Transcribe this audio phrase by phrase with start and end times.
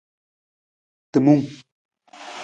[1.11, 1.43] Timung.